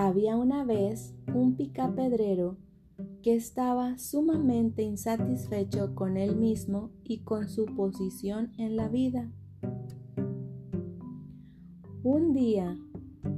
[0.00, 2.56] Había una vez un picapedrero
[3.20, 9.32] que estaba sumamente insatisfecho con él mismo y con su posición en la vida.
[12.04, 12.78] Un día,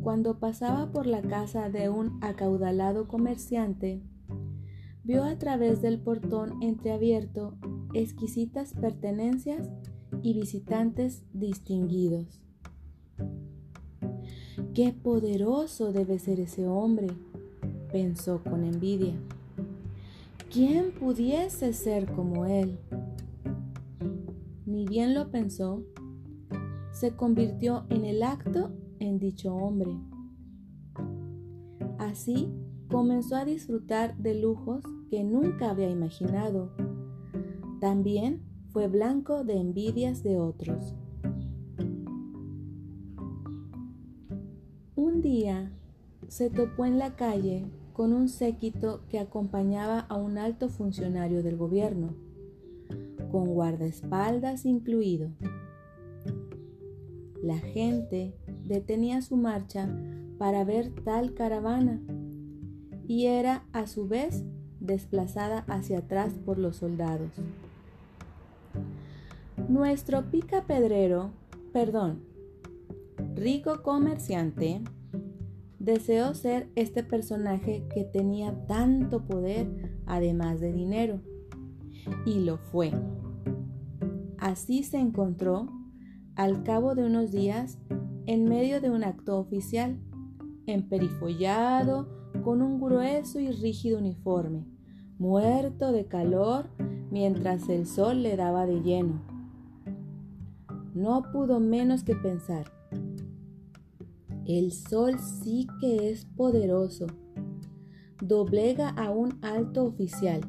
[0.02, 4.02] cuando pasaba por la casa de un acaudalado comerciante,
[5.02, 7.56] vio a través del portón entreabierto
[7.94, 9.70] exquisitas pertenencias
[10.20, 12.42] y visitantes distinguidos.
[14.74, 17.08] Qué poderoso debe ser ese hombre,
[17.92, 19.14] pensó con envidia.
[20.52, 22.78] ¿Quién pudiese ser como él?
[24.66, 25.82] Ni bien lo pensó,
[26.92, 29.96] se convirtió en el acto en dicho hombre.
[31.98, 32.48] Así
[32.88, 36.70] comenzó a disfrutar de lujos que nunca había imaginado.
[37.80, 38.42] También
[38.72, 40.94] fue blanco de envidias de otros.
[45.20, 45.70] Un día
[46.28, 51.58] se topó en la calle con un séquito que acompañaba a un alto funcionario del
[51.58, 52.14] gobierno,
[53.30, 55.28] con guardaespaldas incluido.
[57.42, 59.94] La gente detenía su marcha
[60.38, 62.00] para ver tal caravana
[63.06, 64.42] y era a su vez
[64.80, 67.32] desplazada hacia atrás por los soldados.
[69.68, 71.32] Nuestro pica pedrero,
[71.74, 72.22] perdón,
[73.34, 74.82] rico comerciante,
[75.80, 81.20] deseó ser este personaje que tenía tanto poder además de dinero.
[82.26, 82.92] Y lo fue.
[84.38, 85.68] Así se encontró,
[86.36, 87.78] al cabo de unos días,
[88.26, 89.98] en medio de un acto oficial,
[90.66, 92.08] emperifollado,
[92.44, 94.66] con un grueso y rígido uniforme,
[95.18, 96.70] muerto de calor
[97.10, 99.20] mientras el sol le daba de lleno.
[100.94, 102.70] No pudo menos que pensar,
[104.58, 107.06] el sol sí que es poderoso.
[108.22, 110.40] Doblega a un alto oficial.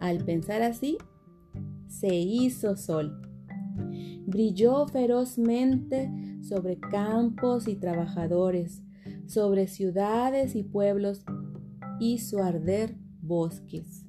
[0.00, 0.98] Al pensar así,
[1.88, 3.20] se hizo sol.
[4.26, 6.10] Brilló ferozmente
[6.42, 8.82] sobre campos y trabajadores,
[9.26, 11.24] sobre ciudades y pueblos,
[12.00, 14.04] hizo arder bosques.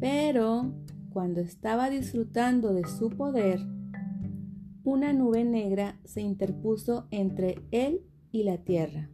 [0.00, 0.72] Pero
[1.10, 3.60] cuando estaba disfrutando de su poder,
[4.84, 9.10] una nube negra se interpuso entre él y la tierra.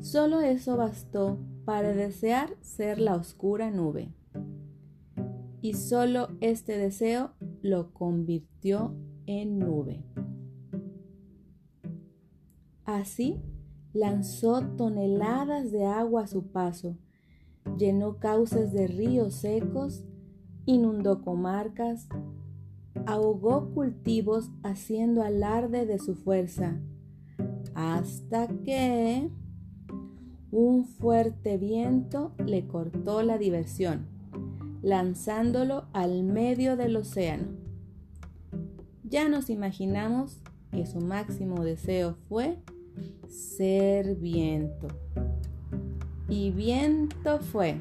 [0.00, 4.12] Solo eso bastó para desear ser la oscura nube.
[5.60, 8.94] Y solo este deseo lo convirtió
[9.26, 10.04] en nube.
[12.84, 13.40] Así
[13.92, 16.98] lanzó toneladas de agua a su paso,
[17.78, 20.04] llenó cauces de ríos secos,
[20.66, 22.08] inundó comarcas,
[23.06, 26.80] ahogó cultivos haciendo alarde de su fuerza,
[27.74, 29.30] hasta que
[30.50, 34.06] un fuerte viento le cortó la diversión,
[34.82, 37.48] lanzándolo al medio del océano.
[39.02, 40.38] Ya nos imaginamos
[40.70, 42.58] que su máximo deseo fue
[43.28, 44.88] ser viento.
[46.28, 47.76] Y viento fue.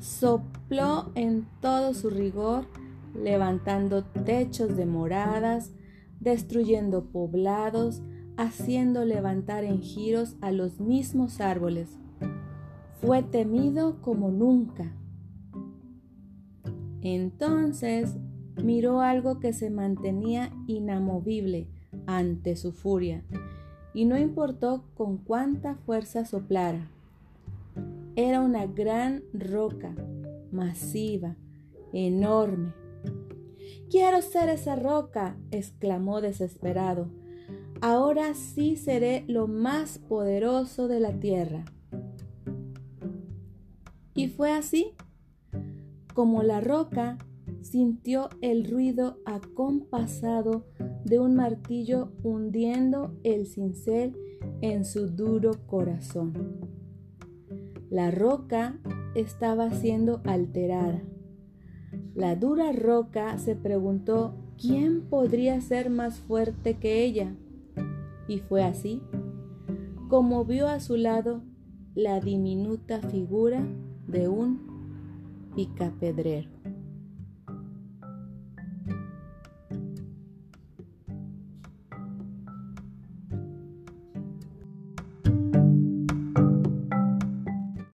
[0.00, 2.66] Sopló en todo su rigor
[3.14, 5.72] levantando techos de moradas,
[6.20, 8.02] destruyendo poblados,
[8.36, 11.98] haciendo levantar en giros a los mismos árboles.
[13.00, 14.92] Fue temido como nunca.
[17.00, 18.16] Entonces
[18.62, 21.68] miró algo que se mantenía inamovible
[22.06, 23.24] ante su furia,
[23.92, 26.90] y no importó con cuánta fuerza soplara.
[28.14, 29.94] Era una gran roca,
[30.52, 31.36] masiva,
[31.92, 32.72] enorme,
[33.92, 37.10] Quiero ser esa roca, exclamó desesperado.
[37.82, 41.66] Ahora sí seré lo más poderoso de la tierra.
[44.14, 44.94] Y fue así
[46.14, 47.18] como la roca
[47.60, 50.64] sintió el ruido acompasado
[51.04, 54.16] de un martillo hundiendo el cincel
[54.62, 56.32] en su duro corazón.
[57.90, 58.80] La roca
[59.14, 61.02] estaba siendo alterada.
[62.14, 67.34] La dura roca se preguntó quién podría ser más fuerte que ella.
[68.28, 69.00] Y fue así
[70.12, 71.42] como vio a su lado
[71.94, 73.66] la diminuta figura
[74.06, 74.60] de un
[75.56, 76.51] picapedrero.